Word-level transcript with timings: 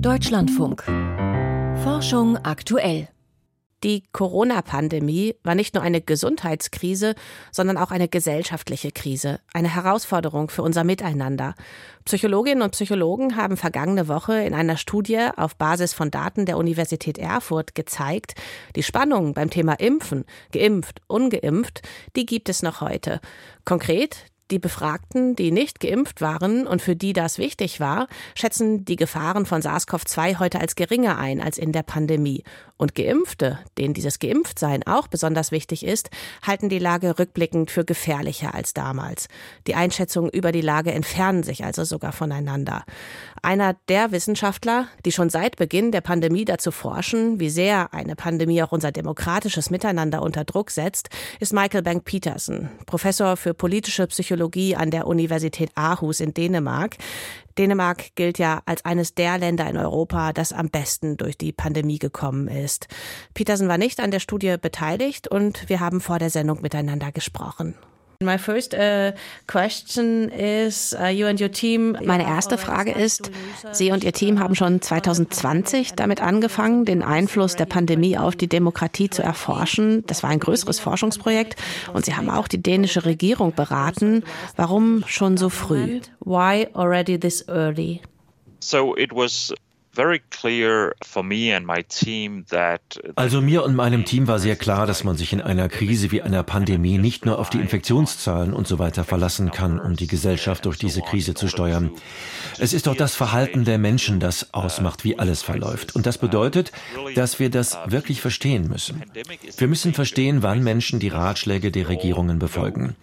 Deutschlandfunk. 0.00 0.84
Forschung 1.82 2.36
aktuell. 2.36 3.08
Die 3.82 4.04
Corona-Pandemie 4.12 5.34
war 5.42 5.56
nicht 5.56 5.74
nur 5.74 5.82
eine 5.82 6.00
Gesundheitskrise, 6.00 7.16
sondern 7.50 7.76
auch 7.76 7.90
eine 7.90 8.06
gesellschaftliche 8.06 8.92
Krise, 8.92 9.40
eine 9.52 9.74
Herausforderung 9.74 10.50
für 10.50 10.62
unser 10.62 10.84
Miteinander. 10.84 11.56
Psychologinnen 12.04 12.62
und 12.62 12.72
Psychologen 12.72 13.36
haben 13.36 13.56
vergangene 13.56 14.06
Woche 14.06 14.40
in 14.44 14.54
einer 14.54 14.76
Studie 14.76 15.28
auf 15.36 15.56
Basis 15.56 15.94
von 15.94 16.12
Daten 16.12 16.46
der 16.46 16.58
Universität 16.58 17.18
Erfurt 17.18 17.74
gezeigt, 17.74 18.34
die 18.76 18.84
Spannung 18.84 19.34
beim 19.34 19.50
Thema 19.50 19.74
Impfen, 19.80 20.24
geimpft, 20.52 21.02
ungeimpft, 21.08 21.82
die 22.14 22.24
gibt 22.24 22.48
es 22.48 22.62
noch 22.62 22.80
heute. 22.80 23.20
Konkret, 23.64 24.26
die 24.50 24.58
Befragten, 24.58 25.36
die 25.36 25.50
nicht 25.50 25.80
geimpft 25.80 26.20
waren 26.20 26.66
und 26.66 26.82
für 26.82 26.96
die 26.96 27.12
das 27.12 27.38
wichtig 27.38 27.80
war, 27.80 28.08
schätzen 28.34 28.84
die 28.84 28.96
Gefahren 28.96 29.46
von 29.46 29.62
SARS-CoV-2 29.62 30.38
heute 30.38 30.60
als 30.60 30.76
geringer 30.76 31.18
ein 31.18 31.40
als 31.40 31.58
in 31.58 31.72
der 31.72 31.82
Pandemie. 31.82 32.44
Und 32.78 32.94
Geimpfte, 32.94 33.58
denen 33.76 33.92
dieses 33.92 34.20
Geimpftsein 34.20 34.86
auch 34.86 35.08
besonders 35.08 35.50
wichtig 35.50 35.84
ist, 35.84 36.10
halten 36.46 36.68
die 36.68 36.78
Lage 36.78 37.18
rückblickend 37.18 37.72
für 37.72 37.84
gefährlicher 37.84 38.54
als 38.54 38.72
damals. 38.72 39.26
Die 39.66 39.74
Einschätzungen 39.74 40.30
über 40.30 40.52
die 40.52 40.60
Lage 40.60 40.92
entfernen 40.92 41.42
sich 41.42 41.64
also 41.64 41.82
sogar 41.82 42.12
voneinander. 42.12 42.84
Einer 43.42 43.74
der 43.88 44.12
Wissenschaftler, 44.12 44.86
die 45.04 45.10
schon 45.10 45.28
seit 45.28 45.56
Beginn 45.56 45.90
der 45.90 46.02
Pandemie 46.02 46.44
dazu 46.44 46.70
forschen, 46.70 47.40
wie 47.40 47.50
sehr 47.50 47.92
eine 47.92 48.14
Pandemie 48.14 48.62
auch 48.62 48.70
unser 48.70 48.92
demokratisches 48.92 49.70
Miteinander 49.70 50.22
unter 50.22 50.44
Druck 50.44 50.70
setzt, 50.70 51.10
ist 51.40 51.52
Michael 51.52 51.82
Bank 51.82 52.04
Peterson, 52.04 52.70
Professor 52.86 53.36
für 53.36 53.54
politische 53.54 54.06
Psychologie 54.06 54.76
an 54.76 54.92
der 54.92 55.08
Universität 55.08 55.70
Aarhus 55.74 56.20
in 56.20 56.32
Dänemark. 56.32 56.96
Dänemark 57.58 58.14
gilt 58.14 58.38
ja 58.38 58.62
als 58.66 58.84
eines 58.84 59.14
der 59.14 59.36
Länder 59.38 59.68
in 59.68 59.76
Europa, 59.76 60.32
das 60.32 60.52
am 60.52 60.68
besten 60.68 61.16
durch 61.16 61.36
die 61.36 61.52
Pandemie 61.52 61.98
gekommen 61.98 62.48
ist. 62.48 62.86
Peterson 63.34 63.68
war 63.68 63.78
nicht 63.78 64.00
an 64.00 64.10
der 64.10 64.20
Studie 64.20 64.56
beteiligt 64.60 65.28
und 65.28 65.68
wir 65.68 65.80
haben 65.80 66.00
vor 66.00 66.18
der 66.18 66.30
Sendung 66.30 66.62
miteinander 66.62 67.12
gesprochen. 67.12 67.74
Uh, 68.20 68.26
Meine 72.04 72.24
erste 72.24 72.58
Frage 72.58 72.90
ist, 72.90 73.30
Sie 73.70 73.92
und 73.92 74.02
Ihr 74.02 74.12
Team 74.12 74.40
haben 74.40 74.56
schon 74.56 74.82
2020 74.82 75.92
damit 75.92 76.20
angefangen, 76.20 76.84
den 76.84 77.04
Einfluss 77.04 77.54
der 77.54 77.66
Pandemie 77.66 78.18
auf 78.18 78.34
die 78.34 78.48
Demokratie 78.48 79.08
zu 79.08 79.22
erforschen. 79.22 80.02
Das 80.08 80.24
war 80.24 80.30
ein 80.30 80.40
größeres 80.40 80.80
Forschungsprojekt 80.80 81.54
und 81.92 82.06
Sie 82.06 82.14
haben 82.16 82.28
auch 82.28 82.48
die 82.48 82.60
dänische 82.60 83.04
Regierung 83.04 83.54
beraten. 83.54 84.24
Warum 84.56 85.04
schon 85.06 85.36
so 85.36 85.48
früh? 85.48 86.00
Why 86.18 86.66
already 86.74 87.20
this 87.20 87.46
early? 87.46 88.00
So 88.58 88.96
it 88.96 89.12
was 89.12 89.54
also 93.16 93.40
mir 93.40 93.64
und 93.64 93.74
meinem 93.74 94.04
Team 94.04 94.28
war 94.28 94.38
sehr 94.38 94.54
klar, 94.54 94.86
dass 94.86 95.02
man 95.02 95.16
sich 95.16 95.32
in 95.32 95.40
einer 95.40 95.68
Krise 95.68 96.12
wie 96.12 96.22
einer 96.22 96.44
Pandemie 96.44 96.98
nicht 96.98 97.26
nur 97.26 97.40
auf 97.40 97.50
die 97.50 97.58
Infektionszahlen 97.58 98.52
und 98.52 98.68
so 98.68 98.78
weiter 98.78 99.02
verlassen 99.02 99.50
kann, 99.50 99.80
um 99.80 99.96
die 99.96 100.06
Gesellschaft 100.06 100.66
durch 100.66 100.78
diese 100.78 101.02
Krise 101.02 101.34
zu 101.34 101.48
steuern. 101.48 101.90
Es 102.60 102.72
ist 102.72 102.86
doch 102.86 102.94
das 102.94 103.16
Verhalten 103.16 103.64
der 103.64 103.78
Menschen, 103.78 104.20
das 104.20 104.54
ausmacht, 104.54 105.02
wie 105.02 105.18
alles 105.18 105.42
verläuft. 105.42 105.96
Und 105.96 106.06
das 106.06 106.18
bedeutet, 106.18 106.70
dass 107.16 107.40
wir 107.40 107.50
das 107.50 107.76
wirklich 107.86 108.20
verstehen 108.20 108.68
müssen. 108.68 109.02
Wir 109.56 109.66
müssen 109.66 109.94
verstehen, 109.94 110.44
wann 110.44 110.62
Menschen 110.62 111.00
die 111.00 111.08
Ratschläge 111.08 111.72
der 111.72 111.88
Regierungen 111.88 112.38
befolgen. 112.38 112.94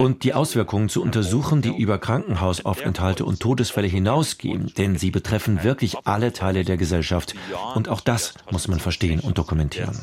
Und 0.00 0.24
die 0.24 0.34
Auswirkungen 0.34 0.88
zu 0.88 1.02
untersuchen, 1.02 1.62
die 1.62 1.76
über 1.76 1.98
Krankenhausaufenthalte 1.98 3.24
und 3.24 3.38
Todesfälle 3.38 3.86
hinausgehen, 3.86 4.72
denn 4.76 4.96
sie 4.96 5.12
betreffen 5.12 5.62
wirklich 5.62 5.98
alle 6.04 6.31
Teile 6.32 6.64
der 6.64 6.76
Gesellschaft. 6.76 7.34
Und 7.74 7.88
auch 7.88 8.00
das 8.00 8.34
muss 8.50 8.68
man 8.68 8.80
verstehen 8.80 9.20
und 9.20 9.38
dokumentieren. 9.38 9.96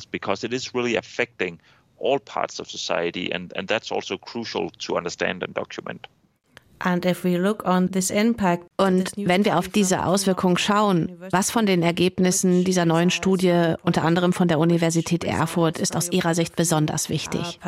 all 2.02 2.20
parts 2.20 2.60
of 2.60 2.72
society 2.72 3.32
and, 3.32 3.56
and 3.58 3.70
that's 3.70 3.92
also 3.92 4.18
crucial 4.18 4.70
to 4.80 4.96
understand 4.96 5.44
and 5.44 5.54
document. 5.54 6.08
Und 6.82 7.04
wenn 9.18 9.44
wir 9.44 9.58
auf 9.58 9.68
diese 9.68 10.06
Auswirkungen 10.06 10.58
schauen, 10.58 11.22
was 11.30 11.52
von 11.52 11.66
den 11.66 11.84
Ergebnissen 11.84 12.64
dieser 12.64 12.86
neuen 12.86 13.10
Studie, 13.10 13.74
unter 13.84 14.04
anderem 14.04 14.32
von 14.32 14.48
der 14.48 14.60
Universität 14.60 15.26
Erfurt, 15.26 15.78
ist 15.78 15.98
aus 15.98 16.10
Ihrer 16.10 16.34
Sicht 16.34 16.56
besonders 16.56 17.10
wichtig? 17.10 17.60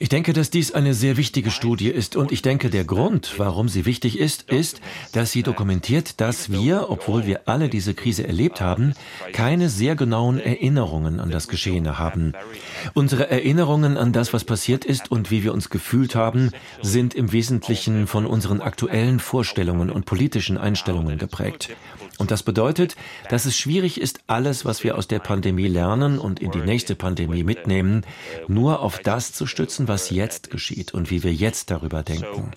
Ich 0.00 0.08
denke, 0.08 0.32
dass 0.32 0.50
dies 0.50 0.72
eine 0.72 0.94
sehr 0.94 1.16
wichtige 1.16 1.50
Studie 1.50 1.88
ist 1.88 2.14
und 2.14 2.30
ich 2.30 2.40
denke, 2.40 2.70
der 2.70 2.84
Grund, 2.84 3.34
warum 3.36 3.68
sie 3.68 3.84
wichtig 3.84 4.18
ist, 4.18 4.42
ist, 4.42 4.80
dass 5.12 5.32
sie 5.32 5.42
dokumentiert, 5.42 6.20
dass 6.20 6.52
wir, 6.52 6.88
obwohl 6.88 7.26
wir 7.26 7.48
alle 7.48 7.68
diese 7.68 7.94
Krise 7.94 8.24
erlebt 8.24 8.60
haben, 8.60 8.94
keine 9.32 9.68
sehr 9.68 9.96
genauen 9.96 10.38
Erinnerungen 10.38 11.18
an 11.18 11.30
das 11.30 11.48
Geschehene 11.48 11.98
haben. 11.98 12.32
Unsere 12.94 13.28
Erinnerungen 13.28 13.96
an 13.96 14.12
das, 14.12 14.32
was 14.32 14.44
passiert 14.44 14.84
ist 14.84 15.10
und 15.10 15.32
wie 15.32 15.42
wir 15.42 15.52
uns 15.52 15.68
gefühlt 15.68 16.14
haben, 16.14 16.52
sind 16.80 17.14
im 17.14 17.32
Wesentlichen 17.32 18.06
von 18.06 18.24
unseren 18.24 18.60
aktuellen 18.60 19.18
Vorstellungen 19.18 19.90
und 19.90 20.06
politischen 20.06 20.58
Einstellungen 20.58 21.18
geprägt. 21.18 21.70
Und 22.18 22.32
das 22.32 22.42
bedeutet, 22.42 22.96
dass 23.30 23.46
es 23.46 23.56
schwierig 23.56 24.00
ist, 24.00 24.20
alles, 24.26 24.64
was 24.64 24.82
wir 24.82 24.98
aus 24.98 25.06
der 25.06 25.20
Pandemie 25.20 25.68
lernen 25.68 26.18
und 26.18 26.40
in 26.40 26.50
die 26.50 26.58
nächste 26.58 26.96
Pandemie 26.96 27.44
mitnehmen, 27.44 28.04
nur 28.48 28.80
auf 28.80 28.98
das 28.98 29.32
zu 29.32 29.46
stützen, 29.46 29.86
was 29.86 30.10
jetzt 30.10 30.50
geschieht 30.50 30.92
und 30.92 31.10
wie 31.10 31.22
wir 31.22 31.32
jetzt 31.32 31.70
darüber 31.70 32.02
denken. 32.02 32.50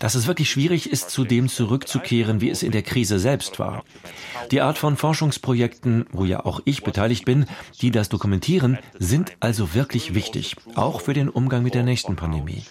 Dass 0.00 0.16
es 0.16 0.26
wirklich 0.26 0.50
schwierig 0.50 0.90
ist, 0.90 1.10
zu 1.10 1.24
dem 1.24 1.48
zurückzukehren, 1.48 2.40
wie 2.40 2.50
es 2.50 2.64
in 2.64 2.72
der 2.72 2.82
Krise 2.82 3.20
selbst 3.20 3.58
war. 3.58 3.84
Die 4.50 4.60
Art 4.60 4.78
von 4.78 4.96
Forschungsprojekten, 4.96 6.06
wo 6.10 6.24
ja 6.24 6.44
auch 6.44 6.60
ich 6.64 6.82
beteiligt 6.82 7.24
bin, 7.24 7.46
die 7.80 7.92
das 7.92 8.08
dokumentieren, 8.08 8.78
sind 8.98 9.36
also 9.38 9.74
wirklich 9.74 10.14
wichtig, 10.14 10.56
auch 10.74 11.00
für 11.00 11.14
den 11.14 11.28
Umgang 11.28 11.62
mit 11.62 11.74
der 11.74 11.84
nächsten 11.84 12.16
Pandemie. 12.16 12.64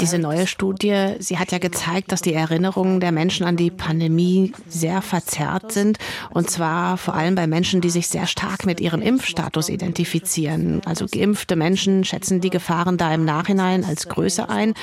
Diese 0.00 0.18
neue 0.18 0.46
Studie, 0.46 1.14
sie 1.18 1.38
hat 1.38 1.52
ja 1.52 1.58
gezeigt, 1.58 2.12
dass 2.12 2.22
die 2.22 2.34
Erinnerungen 2.34 3.00
der 3.00 3.12
Menschen 3.12 3.46
an 3.46 3.56
die 3.56 3.70
Pandemie 3.70 4.52
sehr 4.68 5.02
verzerrt 5.02 5.72
sind. 5.72 5.98
Und 6.30 6.50
zwar 6.50 6.96
vor 6.98 7.14
allem 7.14 7.34
bei 7.34 7.46
Menschen, 7.46 7.80
die 7.80 7.90
sich 7.90 8.08
sehr 8.08 8.26
stark 8.26 8.66
mit 8.66 8.80
ihrem 8.80 9.02
Impfstatus 9.02 9.68
identifizieren. 9.68 10.80
Also 10.84 11.06
geimpfte 11.10 11.56
Menschen 11.56 12.04
schätzen 12.04 12.40
die 12.40 12.50
Gefahren 12.50 12.98
da 12.98 13.12
im 13.14 13.24
Nachhinein 13.24 13.84
als 13.84 14.08
größer 14.08 14.50
ein, 14.50 14.74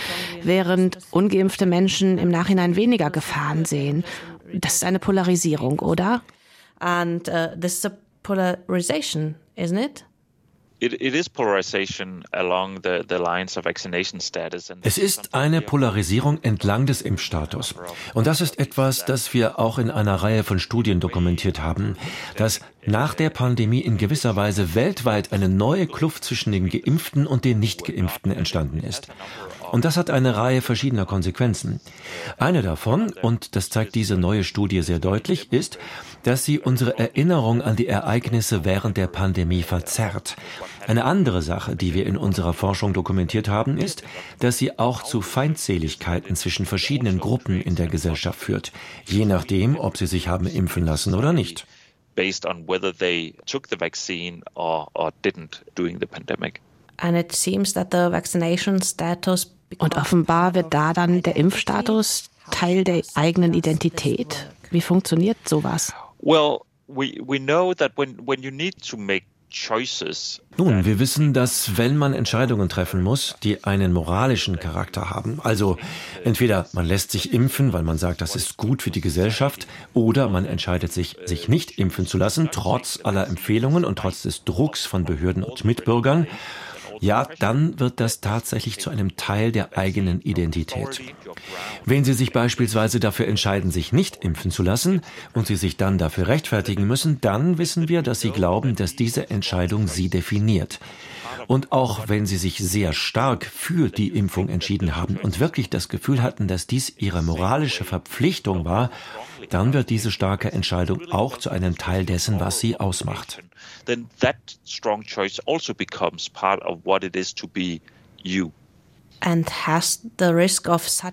während 0.43 0.97
ungeimpfte 1.11 1.65
Menschen 1.65 2.17
im 2.17 2.29
Nachhinein 2.29 2.75
weniger 2.75 3.09
Gefahren 3.09 3.65
sehen. 3.65 4.03
Das 4.53 4.75
ist 4.75 4.83
eine 4.83 4.99
Polarisierung, 4.99 5.79
oder? 5.79 6.21
And 6.79 7.27
uh, 7.27 7.49
this 7.59 7.79
is 7.79 7.85
a 7.85 7.91
polarization, 8.23 9.35
isn't 9.55 9.77
it? 9.77 10.05
Es 14.81 14.97
ist 14.97 15.33
eine 15.33 15.61
Polarisierung 15.61 16.41
entlang 16.41 16.85
des 16.85 17.01
Impfstatus. 17.01 17.75
Und 18.13 18.27
das 18.27 18.39
ist 18.39 18.59
etwas, 18.59 19.03
das 19.05 19.33
wir 19.33 19.59
auch 19.59 19.77
in 19.77 19.91
einer 19.91 20.15
Reihe 20.15 20.43
von 20.43 20.59
Studien 20.59 20.99
dokumentiert 20.99 21.59
haben, 21.59 21.97
dass 22.37 22.61
nach 22.85 23.13
der 23.13 23.29
Pandemie 23.29 23.81
in 23.81 23.97
gewisser 23.97 24.35
Weise 24.35 24.73
weltweit 24.73 25.33
eine 25.33 25.49
neue 25.49 25.85
Kluft 25.85 26.23
zwischen 26.23 26.53
den 26.53 26.69
Geimpften 26.69 27.27
und 27.27 27.43
den 27.43 27.59
Nicht-Geimpften 27.59 28.31
entstanden 28.31 28.79
ist. 28.79 29.09
Und 29.71 29.85
das 29.85 29.97
hat 29.97 30.09
eine 30.09 30.35
Reihe 30.35 30.61
verschiedener 30.61 31.05
Konsequenzen. 31.05 31.79
Eine 32.37 32.61
davon, 32.61 33.13
und 33.21 33.55
das 33.55 33.69
zeigt 33.69 33.95
diese 33.95 34.17
neue 34.17 34.43
Studie 34.43 34.81
sehr 34.81 34.99
deutlich, 34.99 35.51
ist, 35.51 35.77
dass 36.23 36.45
sie 36.45 36.59
unsere 36.59 36.97
Erinnerung 36.97 37.61
an 37.61 37.75
die 37.75 37.87
Ereignisse 37.87 38.65
während 38.65 38.97
der 38.97 39.07
Pandemie 39.07 39.63
verzerrt. 39.63 40.35
Eine 40.87 41.05
andere 41.05 41.41
Sache, 41.41 41.75
die 41.75 41.93
wir 41.93 42.05
in 42.05 42.17
unserer 42.17 42.53
Forschung 42.53 42.93
dokumentiert 42.93 43.47
haben, 43.47 43.77
ist, 43.77 44.03
dass 44.39 44.57
sie 44.57 44.79
auch 44.79 45.03
zu 45.03 45.21
Feindseligkeiten 45.21 46.35
zwischen 46.35 46.65
verschiedenen 46.65 47.19
Gruppen 47.19 47.61
in 47.61 47.75
der 47.75 47.87
Gesellschaft 47.87 48.39
führt, 48.39 48.71
je 49.05 49.25
nachdem, 49.25 49.77
ob 49.77 49.97
sie 49.97 50.07
sich 50.07 50.27
haben 50.27 50.47
impfen 50.47 50.85
lassen 50.85 51.13
oder 51.13 51.33
nicht. 51.33 51.65
Based 52.15 52.45
on 52.45 52.67
whether 52.67 52.93
they 52.93 53.35
took 53.45 53.67
the 53.69 53.79
vaccine 53.79 54.41
or, 54.55 54.87
or 54.93 55.11
didn't 55.23 55.61
during 55.75 55.99
the 55.99 56.05
pandemic. 56.05 56.59
And 56.97 57.15
it 57.15 57.31
seems 57.31 57.73
that 57.73 57.91
the 57.91 58.09
vaccination 58.09 58.81
status 58.81 59.55
und 59.77 59.95
offenbar 59.95 60.55
wird 60.55 60.73
da 60.73 60.93
dann 60.93 61.21
der 61.21 61.35
Impfstatus 61.35 62.29
Teil 62.51 62.83
der 62.83 63.03
eigenen 63.15 63.53
Identität. 63.53 64.49
Wie 64.71 64.81
funktioniert 64.81 65.37
sowas? 65.47 65.93
Well, 66.21 66.59
we 66.87 67.13
we 67.25 67.39
know 67.39 67.73
that 67.73 67.93
when 67.95 68.17
when 68.25 68.41
you 68.41 68.51
need 68.51 68.81
to 68.89 68.97
make 68.97 69.25
Nun, 70.57 70.85
wir 70.85 70.99
wissen, 70.99 71.33
dass 71.33 71.75
wenn 71.77 71.97
man 71.97 72.13
Entscheidungen 72.13 72.69
treffen 72.69 73.01
muss, 73.01 73.35
die 73.41 73.63
einen 73.63 73.93
moralischen 73.93 74.59
Charakter 74.59 75.09
haben, 75.09 75.39
also 75.41 75.77
entweder 76.23 76.67
man 76.73 76.85
lässt 76.85 77.11
sich 77.11 77.33
impfen, 77.33 77.73
weil 77.73 77.81
man 77.81 77.97
sagt, 77.97 78.21
das 78.21 78.35
ist 78.35 78.57
gut 78.57 78.83
für 78.83 78.91
die 78.91 79.01
Gesellschaft, 79.01 79.65
oder 79.95 80.29
man 80.29 80.45
entscheidet 80.45 80.93
sich, 80.93 81.17
sich 81.25 81.47
nicht 81.47 81.79
impfen 81.79 82.05
zu 82.05 82.19
lassen, 82.19 82.49
trotz 82.51 82.99
aller 83.03 83.27
Empfehlungen 83.27 83.85
und 83.85 83.97
trotz 83.97 84.21
des 84.21 84.43
Drucks 84.43 84.85
von 84.85 85.03
Behörden 85.03 85.43
und 85.43 85.65
Mitbürgern, 85.65 86.27
ja, 86.99 87.27
dann 87.39 87.79
wird 87.79 87.99
das 87.99 88.21
tatsächlich 88.21 88.79
zu 88.79 88.89
einem 88.89 89.15
Teil 89.15 89.51
der 89.51 89.77
eigenen 89.77 90.21
Identität. 90.21 91.01
Wenn 91.85 92.03
Sie 92.03 92.13
sich 92.13 92.31
beispielsweise 92.31 92.99
dafür 92.99 93.27
entscheiden, 93.27 93.71
sich 93.71 93.93
nicht 93.93 94.23
impfen 94.23 94.51
zu 94.51 94.63
lassen 94.63 95.01
und 95.33 95.47
Sie 95.47 95.55
sich 95.55 95.77
dann 95.77 95.97
dafür 95.97 96.27
rechtfertigen 96.27 96.85
müssen, 96.85 97.21
dann 97.21 97.57
wissen 97.57 97.87
wir, 97.89 98.01
dass 98.01 98.19
Sie 98.21 98.31
glauben, 98.31 98.75
dass 98.75 98.95
diese 98.95 99.29
Entscheidung 99.29 99.87
Sie 99.87 100.09
definiert. 100.09 100.79
Und 101.47 101.71
auch 101.71 102.07
wenn 102.07 102.25
Sie 102.25 102.37
sich 102.37 102.57
sehr 102.57 102.93
stark 102.93 103.45
für 103.45 103.89
die 103.89 104.09
Impfung 104.09 104.49
entschieden 104.49 104.95
haben 104.95 105.17
und 105.17 105.39
wirklich 105.39 105.69
das 105.69 105.89
Gefühl 105.89 106.21
hatten, 106.21 106.47
dass 106.47 106.67
dies 106.67 106.93
Ihre 106.97 107.21
moralische 107.21 107.83
Verpflichtung 107.83 108.65
war, 108.65 108.91
dann 109.49 109.73
wird 109.73 109.89
diese 109.89 110.11
starke 110.11 110.51
Entscheidung 110.51 111.11
auch 111.11 111.37
zu 111.37 111.49
einem 111.49 111.77
Teil 111.77 112.05
dessen, 112.05 112.39
was 112.39 112.59
sie 112.59 112.79
ausmacht. 112.79 113.41
Also. 113.91 113.99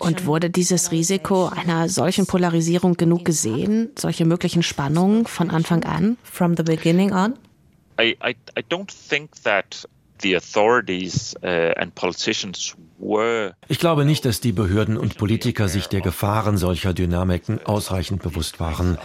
Und 0.00 0.26
wurde 0.26 0.50
dieses 0.50 0.92
Risiko 0.92 1.46
einer 1.48 1.88
solchen 1.88 2.26
Polarisierung 2.26 2.96
genug 2.96 3.24
gesehen, 3.24 3.90
solche 3.98 4.24
möglichen 4.24 4.62
Spannungen 4.62 5.26
von 5.26 5.50
Anfang 5.50 5.84
an? 5.84 6.16
From 6.22 6.56
the 6.56 6.62
beginning 6.62 7.12
on? 7.12 7.34
I, 7.98 8.16
I, 8.22 8.36
I 8.56 8.62
don't 8.68 8.92
think 9.08 9.42
that 9.42 9.88
uh, 13.00 13.50
ich 13.68 13.78
glaube 13.78 14.04
nicht, 14.04 14.24
dass 14.24 14.40
die 14.40 14.52
Behörden 14.52 14.96
und 14.96 15.18
Politiker 15.18 15.68
sich 15.68 15.86
der 15.86 16.00
Gefahren 16.00 16.56
solcher 16.56 16.94
Dynamiken 16.94 17.64
ausreichend 17.64 18.22
bewusst 18.22 18.58
waren. 18.60 18.98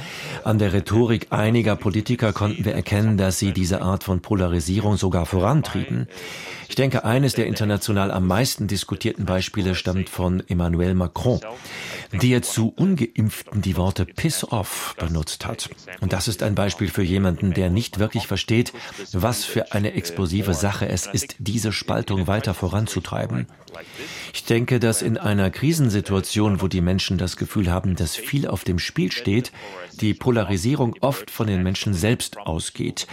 An 0.43 0.59
der 0.59 0.73
Rhetorik 0.73 1.27
einiger 1.31 1.75
Politiker 1.75 2.33
konnten 2.33 2.65
wir 2.65 2.73
erkennen, 2.73 3.17
dass 3.17 3.39
sie 3.39 3.51
diese 3.51 3.81
Art 3.81 4.03
von 4.03 4.21
Polarisierung 4.21 4.97
sogar 4.97 5.25
vorantrieben. 5.25 6.07
Ich 6.71 6.75
denke, 6.75 7.03
eines 7.03 7.33
der 7.33 7.47
international 7.47 8.11
am 8.11 8.25
meisten 8.27 8.67
diskutierten 8.67 9.25
Beispiele 9.25 9.75
stammt 9.75 10.09
von 10.09 10.41
Emmanuel 10.47 10.93
Macron, 10.93 11.41
der 12.13 12.43
zu 12.43 12.69
ungeimpften 12.69 13.61
die 13.61 13.75
Worte 13.75 14.05
Piss 14.05 14.49
off 14.49 14.95
benutzt 14.97 15.45
hat. 15.45 15.69
Und 15.99 16.13
das 16.13 16.29
ist 16.29 16.43
ein 16.43 16.55
Beispiel 16.55 16.87
für 16.87 17.03
jemanden, 17.03 17.53
der 17.53 17.69
nicht 17.69 17.99
wirklich 17.99 18.25
versteht, 18.25 18.71
was 19.11 19.43
für 19.43 19.73
eine 19.73 19.95
explosive 19.95 20.53
Sache 20.53 20.85
es 21.05 21.23
ist, 21.23 21.35
diese 21.39 21.71
Spaltung 21.71 22.27
weiter 22.27 22.53
voranzutreiben. 22.53 23.47
Ich 24.33 24.45
denke, 24.45 24.79
dass 24.79 25.01
in 25.01 25.17
einer 25.17 25.49
Krisensituation, 25.49 26.61
wo 26.61 26.67
die 26.67 26.81
Menschen 26.81 27.17
das 27.17 27.37
Gefühl 27.37 27.71
haben, 27.71 27.95
dass 27.95 28.15
viel 28.15 28.47
auf 28.47 28.63
dem 28.63 28.79
Spiel 28.79 29.11
steht, 29.11 29.51
die 29.93 30.13
Polarisierung 30.13 30.95
oft 31.01 31.31
von 31.31 31.47
den 31.47 31.63
Menschen 31.63 31.93
selbst 31.93 32.37
ausgeht. 32.37 33.07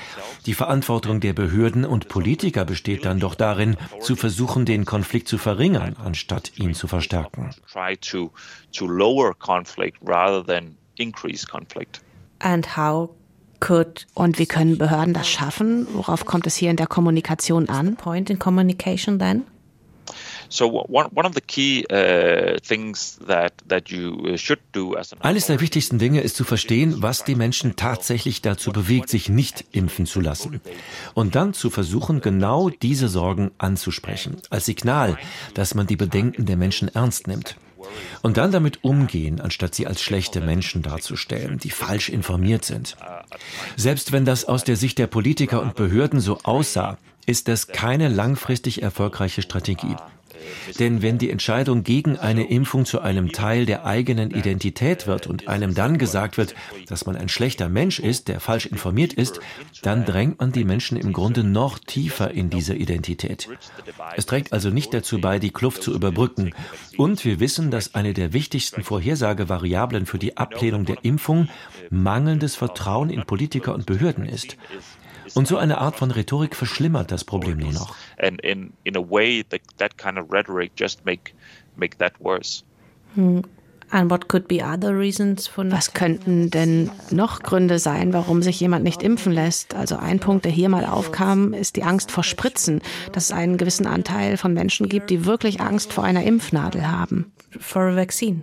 Die 0.47 0.55
Verantwortung 0.55 1.21
der 1.21 1.33
Behörden 1.33 1.85
und 1.85 2.09
Politiker 2.09 2.65
besteht 2.65 3.05
dann 3.05 3.21
doch 3.21 3.35
darin, 3.35 3.77
zu 4.01 4.17
versuchen, 4.17 4.65
den 4.65 4.85
Konflikt 4.85 5.29
zu 5.29 5.39
verringern, 5.39 5.97
anstatt 6.03 6.53
ihn 6.57 6.75
zu 6.75 6.87
verstärken. 6.87 7.51
And 12.41 12.77
how 12.77 13.18
could 13.61 14.07
und 14.15 14.39
wie 14.39 14.47
können 14.47 14.79
Behörden 14.79 15.15
das 15.15 15.29
schaffen? 15.29 15.87
Worauf 15.93 16.25
kommt 16.25 16.47
es 16.47 16.57
hier 16.57 16.71
in 16.71 16.77
der 16.77 16.87
Kommunikation 16.87 17.69
an? 17.69 17.97
Point 17.97 18.31
in 18.31 18.39
communication 18.39 19.19
then? 19.19 19.45
Eines 25.21 25.47
der 25.47 25.61
wichtigsten 25.61 25.99
Dinge 25.99 26.21
ist 26.23 26.37
zu 26.37 26.45
verstehen, 26.45 27.03
was 27.03 27.25
die 27.25 27.35
Menschen 27.35 27.77
tatsächlich 27.77 28.41
dazu 28.41 28.73
bewegt, 28.73 29.11
sich 29.11 29.29
nicht 29.29 29.67
impfen 29.73 30.07
zu 30.07 30.21
lassen. 30.21 30.63
Und 31.13 31.35
dann 31.35 31.53
zu 31.53 31.69
versuchen, 31.69 32.23
genau 32.23 32.71
diese 32.71 33.09
Sorgen 33.09 33.51
anzusprechen, 33.59 34.39
als 34.49 34.65
Signal, 34.65 35.19
dass 35.53 35.75
man 35.75 35.87
die 35.87 35.97
Bedenken 35.97 36.47
der 36.47 36.57
Menschen 36.57 36.89
ernst 36.89 37.27
nimmt. 37.27 37.57
Und 38.23 38.37
dann 38.37 38.53
damit 38.53 38.85
umgehen, 38.85 39.41
anstatt 39.41 39.75
sie 39.75 39.87
als 39.87 40.03
schlechte 40.03 40.41
Menschen 40.41 40.83
darzustellen, 40.83 41.59
die 41.59 41.71
falsch 41.71 42.09
informiert 42.09 42.65
sind. 42.65 42.97
Selbst 43.77 44.13
wenn 44.13 44.25
das 44.25 44.45
aus 44.45 44.65
der 44.65 44.77
Sicht 44.77 44.99
der 44.99 45.07
Politiker 45.07 45.63
und 45.63 45.75
Behörden 45.75 46.21
so 46.21 46.39
aussah, 46.43 46.99
ist 47.27 47.49
das 47.49 47.69
keine 47.69 48.09
langfristig 48.09 48.83
erfolgreiche 48.83 49.43
Strategie. 49.43 49.97
Denn 50.79 51.03
wenn 51.03 51.19
die 51.19 51.31
Entscheidung 51.31 51.83
gegen 51.83 52.19
eine 52.19 52.49
Impfung 52.49 52.85
zu 52.85 53.01
einem 53.01 53.33
Teil 53.33 53.67
der 53.67 53.85
eigenen 53.85 54.31
Identität 54.31 55.07
wird 55.07 55.27
und 55.27 55.49
einem 55.49 55.75
dann 55.75 55.99
gesagt 55.99 56.37
wird, 56.39 56.55
dass 56.89 57.07
man 57.07 57.17
ein 57.17 57.29
schlechter 57.29 57.69
Mensch 57.69 57.99
ist, 57.99 58.29
der 58.29 58.41
falsch 58.41 58.67
informiert 58.67 59.13
ist, 59.13 59.41
dann 59.83 60.05
drängt 60.05 60.41
man 60.41 60.53
die 60.53 60.65
Menschen 60.65 60.97
im 60.97 61.13
Grunde 61.13 61.45
noch 61.45 61.79
tiefer 61.79 62.31
in 62.31 62.51
diese 62.51 62.75
Identität. 62.75 63.49
Es 64.17 64.27
trägt 64.27 64.53
also 64.53 64.71
nicht 64.71 64.93
dazu 64.95 65.21
bei, 65.21 65.39
die 65.39 65.51
Kluft 65.51 65.83
zu 65.83 65.95
überbrücken. 65.95 66.55
Und 66.97 67.25
wir 67.25 67.41
wissen, 67.41 67.71
dass 67.71 67.95
eine 67.95 68.15
der 68.15 68.33
wichtigsten 68.33 68.83
Vorhersagevariablen 68.83 70.07
für 70.07 70.19
die 70.19 70.37
Ablehnung 70.37 70.85
der 70.85 71.05
Impfung 71.05 71.49
mangelndes 71.91 72.57
Vertrauen 72.57 73.11
in 73.11 73.25
Politiker 73.25 73.75
und 73.75 73.87
Behörden 73.87 74.27
ist. 74.27 74.57
Und 75.39 75.47
so 75.47 75.57
eine 75.57 75.79
Art 75.79 75.95
von 75.95 76.11
Rhetorik 76.11 76.57
verschlimmert 76.57 77.13
das 77.13 77.23
Problem 77.23 77.59
nur 77.59 77.73
noch. 77.73 77.95
Hm. 83.15 83.43
Was 85.71 85.95
könnten 85.95 86.51
denn 86.51 86.91
noch 87.13 87.41
Gründe 87.45 87.79
sein, 87.79 88.13
warum 88.13 88.43
sich 88.43 88.59
jemand 88.59 88.83
nicht 88.83 89.01
impfen 89.05 89.31
lässt? 89.33 89.77
Also 89.77 89.97
ein 89.97 90.19
Punkt, 90.19 90.45
der 90.45 90.51
hier 90.51 90.69
mal 90.69 90.85
aufkam, 90.85 91.55
ist 91.55 91.77
die 91.77 91.85
Angst 91.85 92.11
vor 92.11 92.25
Spritzen, 92.25 92.83
dass 93.13 93.27
es 93.27 93.31
einen 93.31 93.59
gewissen 93.59 93.87
Anteil 93.87 94.39
von 94.39 94.53
Menschen 94.55 94.89
gibt, 94.89 95.09
die 95.09 95.25
wirklich 95.25 95.61
Angst 95.61 95.93
vor 95.93 96.03
einer 96.03 96.25
Impfnadel 96.25 96.91
haben. 96.91 97.31
For 97.61 97.83
a 97.83 97.95
vaccine. 97.95 98.43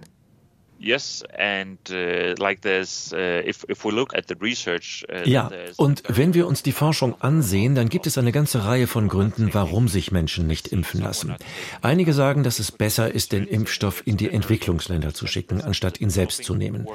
Yes, 0.86 1.24
and 1.36 1.80
uh, 1.90 2.36
like 2.38 2.62
this, 2.62 3.12
uh, 3.12 3.42
if, 3.44 3.66
if 3.68 3.84
we 3.84 3.92
look 3.92 4.16
at 4.16 4.28
the 4.28 4.36
research, 4.40 5.04
uh, 5.10 5.28
ja, 5.28 5.50
und 5.78 6.04
wenn 6.08 6.36
wir 6.36 6.46
uns 6.46 6.62
die 6.62 6.74
Forschung 6.74 7.20
ansehen, 7.22 7.74
dann 7.74 7.90
gibt 7.90 8.06
es 8.06 8.20
eine 8.20 8.32
ganze 8.32 8.66
Reihe 8.66 8.86
von 8.86 9.08
Gründen, 9.08 9.52
warum 9.56 9.88
sich 9.88 10.12
Menschen 10.12 10.46
nicht 10.46 10.68
impfen 10.68 11.02
lassen. 11.02 11.38
Einige 11.82 12.14
sagen, 12.14 12.44
dass 12.44 12.60
es 12.60 12.72
besser 12.72 13.12
ist, 13.12 13.32
den 13.32 13.48
Impfstoff 13.48 14.06
in 14.06 14.16
die 14.18 14.30
Entwicklungsländer 14.30 15.12
zu 15.16 15.26
schicken, 15.26 15.60
anstatt 15.60 16.00
ihn 16.02 16.12
selbst 16.12 16.44
zu 16.44 16.54
nehmen. 16.54 16.86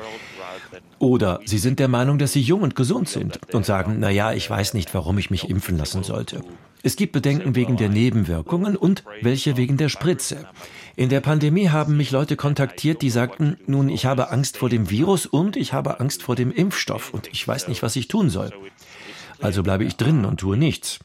Oder 0.98 1.40
sie 1.44 1.58
sind 1.58 1.78
der 1.78 1.88
Meinung, 1.88 2.18
dass 2.18 2.32
sie 2.32 2.40
jung 2.40 2.62
und 2.62 2.76
gesund 2.76 3.08
sind 3.08 3.40
und 3.52 3.64
sagen, 3.64 3.96
na 3.98 4.10
ja, 4.10 4.32
ich 4.32 4.48
weiß 4.48 4.74
nicht, 4.74 4.92
warum 4.94 5.18
ich 5.18 5.30
mich 5.30 5.48
impfen 5.48 5.78
lassen 5.78 6.02
sollte. 6.02 6.42
Es 6.82 6.96
gibt 6.96 7.12
Bedenken 7.12 7.54
wegen 7.56 7.76
der 7.76 7.88
Nebenwirkungen 7.88 8.76
und 8.76 9.04
welche 9.20 9.56
wegen 9.56 9.76
der 9.76 9.88
Spritze. 9.88 10.46
In 10.96 11.08
der 11.08 11.20
Pandemie 11.20 11.68
haben 11.68 11.96
mich 11.96 12.10
Leute 12.10 12.36
kontaktiert, 12.36 13.02
die 13.02 13.10
sagten, 13.10 13.58
nun, 13.66 13.88
ich 13.88 14.06
habe 14.06 14.30
Angst 14.30 14.56
vor 14.56 14.68
dem 14.68 14.90
Virus 14.90 15.26
und 15.26 15.56
ich 15.56 15.72
habe 15.72 16.00
Angst 16.00 16.22
vor 16.22 16.36
dem 16.36 16.50
Impfstoff 16.52 17.12
und 17.12 17.28
ich 17.32 17.46
weiß 17.46 17.68
nicht, 17.68 17.82
was 17.82 17.96
ich 17.96 18.08
tun 18.08 18.30
soll. 18.30 18.50
Also 19.40 19.62
bleibe 19.62 19.84
ich 19.84 19.96
drin 19.96 20.24
und 20.24 20.40
tue 20.40 20.56
nichts. 20.56 21.00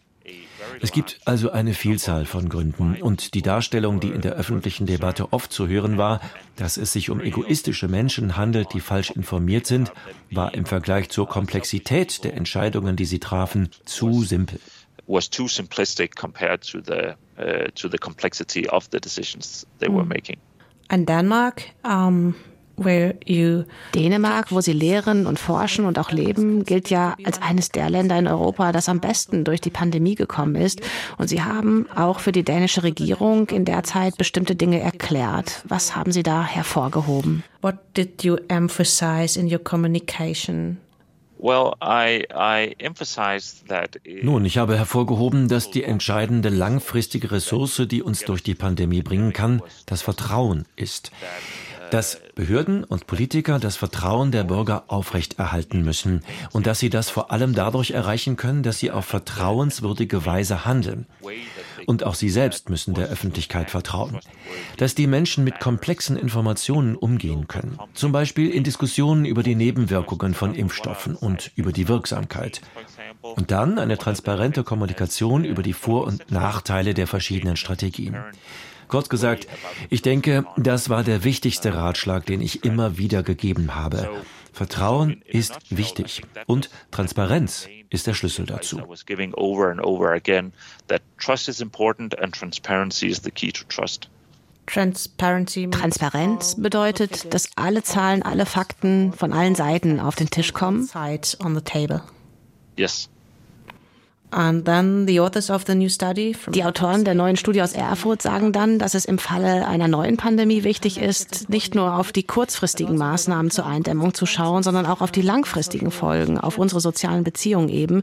Es 0.81 0.91
gibt 0.91 1.19
also 1.25 1.51
eine 1.51 1.73
Vielzahl 1.73 2.25
von 2.25 2.49
Gründen 2.49 3.01
und 3.01 3.33
die 3.33 3.41
Darstellung, 3.41 3.99
die 3.99 4.09
in 4.09 4.21
der 4.21 4.33
öffentlichen 4.33 4.85
Debatte 4.85 5.33
oft 5.33 5.51
zu 5.51 5.67
hören 5.67 5.97
war, 5.97 6.21
dass 6.55 6.77
es 6.77 6.93
sich 6.93 7.09
um 7.09 7.21
egoistische 7.21 7.87
Menschen 7.87 8.37
handelt, 8.37 8.73
die 8.73 8.79
falsch 8.79 9.11
informiert 9.11 9.65
sind, 9.65 9.91
war 10.31 10.53
im 10.53 10.65
Vergleich 10.65 11.09
zur 11.09 11.27
Komplexität 11.27 12.23
der 12.23 12.35
Entscheidungen, 12.35 12.95
die 12.95 13.05
sie 13.05 13.19
trafen, 13.19 13.69
zu 13.85 14.23
simpel 14.23 14.59
was 15.07 15.29
too 15.29 15.47
simplistic 15.47 16.15
compared 16.15 16.61
to 16.61 16.81
the 16.81 17.15
uh, 17.37 17.67
to 17.75 17.87
the 17.87 17.97
complexity 17.97 18.67
of 18.69 18.89
the 18.91 18.99
decisions 18.99 19.65
they 19.79 19.87
mm. 19.87 19.95
were 19.95 20.05
making. 20.05 20.37
And 20.89 21.07
Denmark, 21.07 21.69
um, 21.83 22.35
you 22.35 22.54
Dänemark, 22.77 24.51
wo 24.51 24.61
sie 24.61 24.73
lehren 24.73 25.25
und 25.27 25.39
forschen 25.39 25.85
und 25.85 25.97
auch 25.97 26.11
leben, 26.11 26.63
gilt 26.63 26.89
ja 26.89 27.15
als 27.23 27.41
eines 27.41 27.69
der 27.69 27.89
Länder 27.89 28.17
in 28.19 28.27
Europa, 28.27 28.71
das 28.71 28.89
am 28.89 28.99
besten 28.99 29.43
durch 29.43 29.61
die 29.61 29.69
Pandemie 29.69 30.15
gekommen 30.15 30.55
ist. 30.55 30.81
Und 31.17 31.29
sie 31.29 31.41
haben 31.41 31.87
auch 31.95 32.19
für 32.19 32.31
die 32.31 32.43
dänische 32.43 32.83
Regierung 32.83 33.47
in 33.49 33.65
der 33.65 33.83
Zeit 33.83 34.17
bestimmte 34.17 34.55
Dinge 34.55 34.79
erklärt. 34.79 35.63
Was 35.67 35.95
haben 35.95 36.11
Sie 36.11 36.23
da 36.23 36.43
hervorgehoben? 36.43 37.43
What 37.61 37.75
did 37.95 38.23
you 38.23 38.37
emphasize 38.47 39.39
in 39.39 39.51
your 39.51 39.63
communication? 39.63 40.77
Nun, 44.23 44.45
ich 44.45 44.57
habe 44.57 44.77
hervorgehoben, 44.77 45.47
dass 45.47 45.69
die 45.69 45.83
entscheidende 45.83 46.49
langfristige 46.49 47.31
Ressource, 47.31 47.83
die 47.87 48.01
uns 48.01 48.21
durch 48.21 48.41
die 48.41 48.55
Pandemie 48.55 49.01
bringen 49.01 49.33
kann, 49.33 49.61
das 49.85 50.01
Vertrauen 50.01 50.65
ist. 50.75 51.11
Dass 51.91 52.19
Behörden 52.35 52.83
und 52.83 53.07
Politiker 53.07 53.59
das 53.59 53.75
Vertrauen 53.75 54.31
der 54.31 54.43
Bürger 54.43 54.85
aufrechterhalten 54.87 55.83
müssen 55.83 56.21
und 56.51 56.67
dass 56.67 56.79
sie 56.79 56.89
das 56.89 57.09
vor 57.09 57.31
allem 57.31 57.53
dadurch 57.53 57.91
erreichen 57.91 58.35
können, 58.35 58.63
dass 58.63 58.79
sie 58.79 58.91
auf 58.91 59.05
vertrauenswürdige 59.05 60.25
Weise 60.25 60.65
handeln. 60.65 61.05
Und 61.85 62.03
auch 62.03 62.15
sie 62.15 62.29
selbst 62.29 62.69
müssen 62.69 62.95
der 62.95 63.07
Öffentlichkeit 63.09 63.69
vertrauen. 63.69 64.19
Dass 64.77 64.95
die 64.95 65.07
Menschen 65.07 65.43
mit 65.43 65.59
komplexen 65.59 66.17
Informationen 66.17 66.95
umgehen 66.95 67.47
können, 67.47 67.77
zum 67.93 68.11
Beispiel 68.11 68.49
in 68.49 68.63
Diskussionen 68.63 69.25
über 69.25 69.43
die 69.43 69.55
Nebenwirkungen 69.55 70.33
von 70.33 70.55
Impfstoffen 70.55 71.15
und 71.15 71.51
über 71.55 71.71
die 71.71 71.87
Wirksamkeit. 71.87 72.61
Und 73.21 73.51
dann 73.51 73.77
eine 73.77 73.97
transparente 73.97 74.63
Kommunikation 74.63 75.45
über 75.45 75.61
die 75.61 75.73
Vor- 75.73 76.05
und 76.05 76.31
Nachteile 76.31 76.93
der 76.93 77.07
verschiedenen 77.07 77.55
Strategien. 77.55 78.17
Kurz 78.87 79.09
gesagt, 79.09 79.47
ich 79.89 80.01
denke, 80.01 80.45
das 80.57 80.89
war 80.89 81.03
der 81.03 81.23
wichtigste 81.23 81.73
Ratschlag, 81.73 82.25
den 82.25 82.41
ich 82.41 82.63
immer 82.63 82.97
wieder 82.97 83.23
gegeben 83.23 83.75
habe. 83.75 84.09
Vertrauen 84.53 85.21
ist 85.25 85.53
wichtig 85.69 86.23
und 86.45 86.69
Transparenz 86.91 87.67
ist 87.89 88.07
der 88.07 88.13
Schlüssel 88.13 88.45
dazu. 88.45 88.81
Transparenz 95.71 96.55
bedeutet, 96.55 97.33
dass 97.33 97.49
alle 97.55 97.83
Zahlen, 97.83 98.23
alle 98.23 98.45
Fakten 98.45 99.13
von 99.13 99.33
allen 99.33 99.55
Seiten 99.55 99.99
auf 99.99 100.15
den 100.15 100.29
Tisch 100.29 100.53
kommen. 100.53 100.89
Yes. 102.77 103.09
Die 106.49 106.63
Autoren 106.65 107.05
der 107.05 107.15
neuen 107.15 107.37
Studie 107.37 107.61
aus 107.61 107.71
Erfurt 107.71 108.21
sagen 108.21 108.51
dann, 108.51 108.79
dass 108.79 108.93
es 108.93 109.05
im 109.05 109.17
Falle 109.17 109.65
einer 109.65 109.87
neuen 109.87 110.17
Pandemie 110.17 110.65
wichtig 110.65 110.97
ist, 110.97 111.49
nicht 111.49 111.73
nur 111.73 111.95
auf 111.95 112.11
die 112.11 112.23
kurzfristigen 112.23 112.97
Maßnahmen 112.97 113.49
zur 113.49 113.65
Eindämmung 113.65 114.13
zu 114.13 114.25
schauen, 114.25 114.61
sondern 114.61 114.85
auch 114.87 114.99
auf 114.99 115.11
die 115.11 115.21
langfristigen 115.21 115.89
Folgen, 115.89 116.37
auf 116.37 116.57
unsere 116.57 116.81
sozialen 116.81 117.23
Beziehungen 117.23 117.69
eben. 117.69 118.01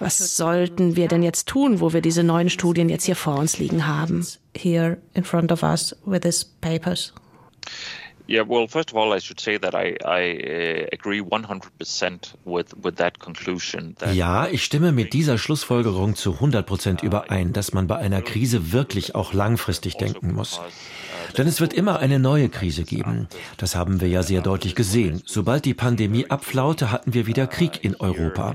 Was 0.00 0.36
sollten 0.36 0.96
wir 0.96 1.06
denn 1.06 1.22
jetzt 1.22 1.46
tun, 1.46 1.80
wo 1.80 1.92
wir 1.92 2.00
diese 2.00 2.24
neuen 2.24 2.50
Studien 2.50 2.88
jetzt 2.88 3.04
hier 3.04 3.16
vor 3.16 3.38
uns 3.38 3.58
liegen 3.58 3.86
haben? 3.86 4.26
Here 4.56 4.96
in 5.14 5.22
front 5.22 5.52
of 5.52 5.62
us 5.62 5.94
with 6.04 6.22
these 6.22 6.44
papers. 6.60 7.12
Yeah, 8.30 8.48
well, 8.48 8.68
first 8.68 8.92
of 8.92 8.96
all, 8.96 9.12
I 9.12 9.18
should 9.18 9.40
say 9.40 9.58
that 9.58 9.74
I, 9.74 9.96
I 10.04 10.22
uh, 10.38 10.86
agree 10.92 11.20
100% 11.20 12.34
with, 12.44 12.76
with 12.80 12.94
that 12.98 13.18
conclusion. 13.18 13.96
That 13.98 14.14
ja, 14.14 14.46
ich 14.46 14.62
stimme 14.62 14.92
mit 14.92 15.12
dieser 15.14 15.36
Schlussfolgerung 15.36 16.14
zu 16.14 16.34
100% 16.34 17.02
überein, 17.02 17.52
dass 17.52 17.72
man 17.72 17.88
bei 17.88 17.96
einer 17.96 18.22
Krise 18.22 18.70
wirklich 18.70 19.16
auch 19.16 19.32
langfristig 19.32 19.96
denken 19.96 20.32
muss. 20.32 20.60
Denn 21.36 21.46
es 21.46 21.60
wird 21.60 21.72
immer 21.72 21.98
eine 21.98 22.18
neue 22.18 22.48
Krise 22.48 22.84
geben. 22.84 23.28
Das 23.56 23.74
haben 23.74 24.00
wir 24.00 24.08
ja 24.08 24.22
sehr 24.22 24.40
deutlich 24.40 24.74
gesehen. 24.74 25.22
Sobald 25.24 25.64
die 25.64 25.74
Pandemie 25.74 26.30
abflaute, 26.30 26.90
hatten 26.90 27.14
wir 27.14 27.26
wieder 27.26 27.46
Krieg 27.46 27.82
in 27.82 27.96
Europa. 27.96 28.54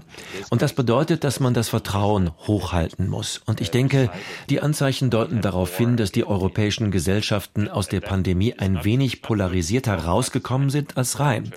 Und 0.50 0.62
das 0.62 0.74
bedeutet, 0.74 1.24
dass 1.24 1.39
man 1.39 1.53
das 1.53 1.70
Vertrauen 1.70 2.32
hochhalten 2.48 3.08
muss. 3.08 3.41
Und 3.46 3.62
ich 3.62 3.72
denke, 3.72 4.10
die 4.50 4.62
Anzeichen 4.62 5.10
deuten 5.10 5.41
darauf 5.41 5.77
hin, 5.77 5.98
dass 5.98 6.12
die 6.12 6.25
europäischen 6.25 6.91
Gesellschaften 6.91 7.67
aus 7.70 7.88
der 7.88 8.01
Pandemie 8.01 8.53
ein 8.58 8.84
wenig 8.84 9.22
polarisierter 9.22 9.96
rausgekommen 9.96 10.70
sind 10.70 10.98
als 10.98 11.20
rein. 11.20 11.53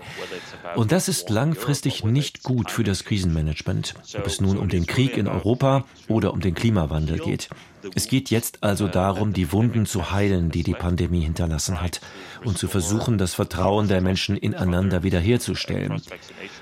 Und 0.76 0.92
das 0.92 1.08
ist 1.08 1.30
langfristig 1.30 2.04
nicht 2.04 2.42
gut 2.42 2.70
für 2.70 2.84
das 2.84 3.04
Krisenmanagement, 3.04 3.94
ob 4.16 4.26
es 4.26 4.40
nun 4.40 4.58
um 4.58 4.68
den 4.68 4.87
Krieg 4.87 5.16
in 5.16 5.26
Europa 5.26 5.84
oder 6.08 6.32
um 6.32 6.40
den 6.40 6.54
Klimawandel 6.54 7.18
geht. 7.18 7.48
Es 7.94 8.08
geht 8.08 8.30
jetzt 8.30 8.62
also 8.62 8.88
darum, 8.88 9.32
die 9.32 9.52
Wunden 9.52 9.87
zu 9.87 10.10
heilen, 10.10 10.50
die 10.50 10.62
die 10.62 10.75
Pandemie 10.75 11.20
hinterlassen 11.20 11.80
hat, 11.80 12.00
und 12.44 12.58
zu 12.58 12.68
versuchen, 12.68 13.18
das 13.18 13.34
Vertrauen 13.34 13.88
der 13.88 14.00
Menschen 14.00 14.37
ineinander 14.37 15.02
wiederherzustellen. 15.02 16.02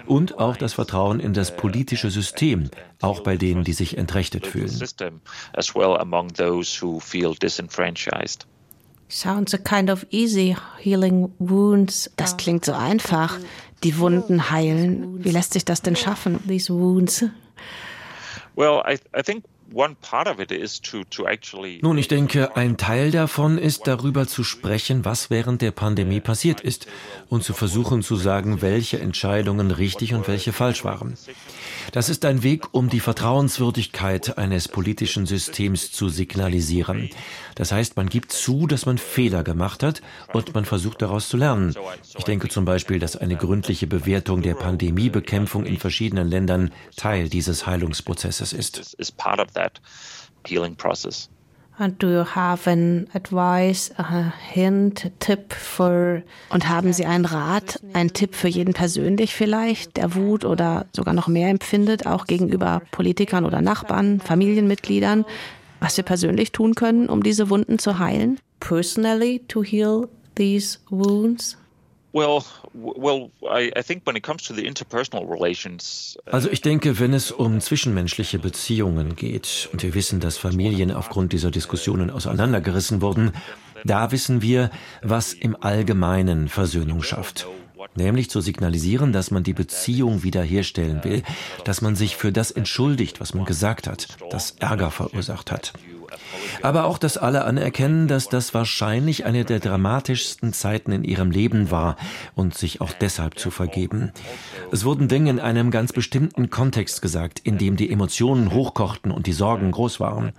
Und 0.07 0.39
auch 0.39 0.57
das 0.57 0.75
Vertrauen 0.75 1.21
in 1.21 1.33
das 1.33 1.57
politische 1.57 2.11
System, 2.11 2.71
auch 3.01 3.21
bei 3.21 3.37
denen, 3.37 3.65
die 3.65 3.73
sich 3.73 3.97
entrechtet 3.97 4.47
fühlen. 4.47 4.71
Sounds 9.09 9.55
a 9.55 9.59
kind 9.59 9.89
of 9.89 10.05
easy 10.11 10.57
healing 10.79 11.33
wounds. 11.39 12.11
Das 12.17 12.37
klingt 12.37 12.65
so 12.65 12.73
einfach. 12.73 13.39
Die 13.85 13.99
Wunden 13.99 14.51
heilen. 14.51 15.25
Wie 15.25 15.31
lässt 15.31 15.53
sich 15.53 15.65
das 15.65 15.83
denn 15.83 15.97
schaffen? 15.97 16.41
These 16.49 16.73
wounds. 16.73 17.25
Well, 18.57 18.83
I, 18.87 18.99
I 19.17 19.23
think 19.23 19.45
nun, 21.83 21.99
ich 21.99 22.09
denke, 22.09 22.57
ein 22.57 22.77
Teil 22.77 23.11
davon 23.11 23.59
ist 23.59 23.87
darüber 23.87 24.27
zu 24.27 24.45
sprechen, 24.45 25.05
was 25.05 25.31
während 25.31 25.63
der 25.63 25.73
Pandemie 25.73 26.21
passiert 26.21 26.61
ist 26.61 26.87
und 27.29 27.43
zu 27.43 27.53
versuchen 27.53 28.03
zu 28.03 28.17
sagen, 28.17 28.63
welche 28.63 28.99
Entscheidungen 29.01 29.71
richtig 29.71 30.15
und 30.15 30.29
welche 30.29 30.53
falsch 30.53 30.85
waren. 30.85 31.17
Das 31.93 32.09
ist 32.09 32.25
ein 32.25 32.43
Weg, 32.43 32.73
um 32.73 32.89
die 32.89 33.01
Vertrauenswürdigkeit 33.01 34.39
eines 34.39 34.69
politischen 34.69 35.27
Systems 35.27 35.93
zu 35.93 36.09
signalisieren. 36.09 37.11
Das 37.55 37.73
heißt, 37.73 37.97
man 37.97 38.09
gibt 38.09 38.33
zu, 38.33 38.67
dass 38.67 38.87
man 38.87 38.99
Fehler 38.99 39.43
gemacht 39.43 39.83
hat 39.83 40.03
und 40.33 40.55
man 40.55 40.65
versucht 40.65 41.03
daraus 41.03 41.29
zu 41.29 41.37
lernen. 41.37 41.75
Ich 42.19 42.25
denke 42.25 42.49
zum 42.49 42.65
Beispiel, 42.65 42.99
dass 42.99 43.17
eine 43.17 43.37
gründliche 43.37 43.87
Bewertung 43.87 44.43
der 44.43 44.55
Pandemiebekämpfung 44.55 45.65
in 45.65 45.79
verschiedenen 45.79 46.29
Ländern 46.29 46.73
Teil 46.97 47.29
dieses 47.29 47.67
Heilungsprozesses 47.67 48.53
ist. 48.53 48.97
And 51.79 52.03
do 52.03 52.11
you 52.11 52.25
have 52.25 52.71
an 52.71 53.07
advice, 53.13 53.91
a 53.99 54.33
hint, 54.51 55.13
Tipp 55.19 55.53
for? 55.53 56.23
Und 56.49 56.69
haben 56.69 56.95
Sie 56.95 57.05
einen 57.05 57.27
Rat, 57.27 57.81
einen 57.93 58.15
Tipp 58.15 58.35
für 58.35 58.49
jeden 58.49 58.73
persönlich 58.73 59.35
vielleicht, 59.35 59.99
der 59.99 60.15
Wut 60.15 60.47
oder 60.47 60.87
sogar 60.95 61.13
noch 61.13 61.29
mehr 61.29 61.51
empfindet, 61.51 62.07
auch 62.07 62.27
gegenüber 62.27 62.81
Politikern 62.93 63.45
oder 63.45 63.61
Nachbarn, 63.61 64.21
Familienmitgliedern, 64.21 65.27
was 65.81 65.99
wir 65.99 66.05
persönlich 66.05 66.53
tun 66.53 66.75
können, 66.75 67.11
um 67.11 67.23
diese 67.23 67.51
Wunden 67.51 67.79
zu 67.79 67.99
heilen? 67.99 68.41
Personally 68.59 69.43
to 69.47 69.63
heal 69.63 70.09
these 70.35 70.79
wounds? 70.89 71.59
Uh, 76.25 76.31
also 76.33 76.51
ich 76.51 76.63
denke, 76.63 76.99
wenn 76.99 77.13
es 77.13 77.31
um 77.31 77.61
zwischenmenschliche 77.61 78.39
Beziehungen 78.39 79.17
geht, 79.17 79.69
und 79.73 79.83
wir 79.83 79.93
wissen, 79.93 80.21
dass 80.21 80.39
Familien 80.39 80.93
aufgrund 80.93 81.35
dieser 81.35 81.51
Diskussionen 81.51 82.11
auseinandergerissen 82.11 83.03
wurden, 83.03 83.33
da 83.85 84.13
wissen 84.13 84.41
wir, 84.41 84.71
was 85.03 85.35
im 85.35 85.57
Allgemeinen 85.63 86.49
Versöhnung 86.49 87.03
schafft 87.03 87.47
nämlich 87.95 88.31
zu 88.31 88.41
signalisieren, 88.41 89.13
dass 89.13 89.31
man 89.31 89.43
die 89.43 89.55
Beziehung 89.55 90.23
wiederherstellen 90.23 91.03
will, 91.05 91.23
dass 91.65 91.81
man 91.81 91.97
sich 91.97 92.17
für 92.17 92.33
das 92.33 92.51
entschuldigt, 92.51 93.21
was 93.21 93.33
man 93.35 93.47
gesagt 93.47 93.87
hat, 93.87 94.09
das 94.31 94.53
Ärger 94.59 94.91
verursacht 94.91 95.51
hat. 95.51 95.73
Aber 96.63 96.85
auch, 96.85 96.99
dass 96.99 97.17
alle 97.17 97.45
anerkennen, 97.45 98.09
dass 98.09 98.29
das 98.29 98.55
wahrscheinlich 98.55 99.25
eine 99.25 99.45
der 99.45 99.61
dramatischsten 99.61 100.53
Zeiten 100.53 100.93
in 100.93 101.05
ihrem 101.05 101.31
Leben 101.31 101.71
war 101.71 101.97
und 102.35 102.55
sich 102.55 102.81
auch 102.81 102.93
deshalb 102.93 103.39
zu 103.39 103.51
vergeben. 103.51 104.13
Es 104.73 104.85
wurden 104.85 105.09
Dinge 105.09 105.31
in 105.31 105.41
einem 105.41 105.71
ganz 105.71 105.93
bestimmten 105.93 106.51
Kontext 106.51 107.03
gesagt, 107.03 107.41
in 107.41 107.59
dem 107.59 107.77
die 107.77 107.91
Emotionen 107.91 108.53
hochkochten 108.53 109.11
und 109.11 109.27
die 109.27 109.33
Sorgen 109.33 109.71
groß 109.71 110.01
waren. 110.01 110.33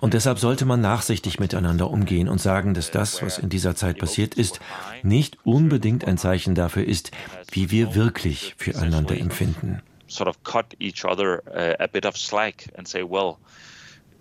Und 0.00 0.14
deshalb 0.14 0.38
sollte 0.38 0.64
man 0.64 0.80
nachsichtig 0.80 1.40
miteinander 1.40 1.90
umgehen 1.90 2.28
und 2.28 2.40
sagen, 2.40 2.74
dass 2.74 2.90
das, 2.90 3.22
was 3.22 3.38
in 3.38 3.48
dieser 3.48 3.74
Zeit 3.74 3.98
passiert 3.98 4.34
ist, 4.34 4.60
nicht 5.02 5.38
unbedingt 5.44 6.04
ein 6.04 6.18
Zeichen 6.18 6.54
dafür 6.54 6.84
ist, 6.84 7.10
wie 7.50 7.70
wir 7.70 7.94
wirklich 7.94 8.54
füreinander 8.58 9.18
empfinden. 9.18 9.82
Sort 10.08 10.28
of 10.28 10.42
cut 10.44 10.76
each 10.78 11.04
other 11.04 11.42
uh, 11.48 11.82
a 11.82 11.88
bit 11.88 12.06
of 12.06 12.16
slack 12.16 12.68
and 12.76 12.86
say, 12.86 13.02
well, 13.02 13.38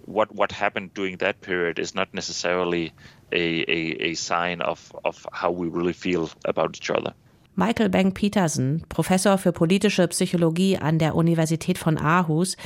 what 0.06 0.34
what 0.36 0.52
happened 0.52 0.94
during 0.94 1.18
that 1.20 1.42
period 1.42 1.80
is 1.80 1.96
not 1.96 2.14
necessarily 2.14 2.94
a, 3.32 3.66
a, 3.68 4.12
a 4.12 4.14
sign 4.16 4.62
of, 4.62 4.92
of 5.04 5.26
how 5.32 5.52
we 5.52 5.68
really 5.68 5.94
feel 5.94 6.30
about 6.46 6.76
each 6.78 6.90
other. 6.90 7.14
Michael 7.58 7.88
Bank 7.88 8.16
Peterson, 8.16 8.84
Professor 8.90 9.38
für 9.38 9.54
politische 9.54 10.08
Psychologie 10.10 10.78
an 10.78 11.00
der 11.00 11.16
Universität 11.16 11.78
von 11.78 11.98
Aarhus 11.98 12.58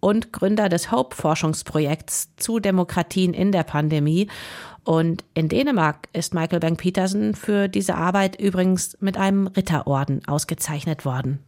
und 0.00 0.32
Gründer 0.32 0.70
des 0.70 0.90
Hope-Forschungsprojekts 0.90 2.34
zu 2.36 2.58
Demokratien 2.58 3.34
in 3.34 3.52
der 3.52 3.64
Pandemie. 3.64 4.28
Und 4.84 5.22
in 5.34 5.50
Dänemark 5.50 6.08
ist 6.14 6.32
Michael 6.32 6.60
Bank 6.60 6.80
Peterson 6.80 7.34
für 7.34 7.68
diese 7.68 7.94
Arbeit 7.94 8.40
übrigens 8.40 8.96
mit 9.00 9.18
einem 9.18 9.48
Ritterorden 9.48 10.26
ausgezeichnet 10.26 11.04
worden. 11.04 11.40